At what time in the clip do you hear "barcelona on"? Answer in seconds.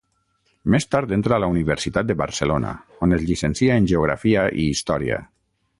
2.23-3.15